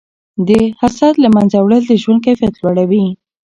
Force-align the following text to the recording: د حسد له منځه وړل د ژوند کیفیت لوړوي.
د 0.47 0.49
حسد 0.79 1.13
له 1.23 1.29
منځه 1.35 1.57
وړل 1.61 1.83
د 1.87 1.93
ژوند 2.03 2.23
کیفیت 2.25 2.53
لوړوي. 2.61 3.05